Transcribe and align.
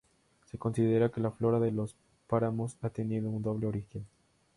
Se 0.49 0.57
considera 0.57 1.11
que 1.11 1.21
la 1.21 1.29
flora 1.29 1.59
de 1.59 1.71
los 1.71 1.95
páramos 2.25 2.75
ha 2.81 2.89
tenido 2.89 3.29
un 3.29 3.43
doble 3.43 3.67
origen. 3.67 4.07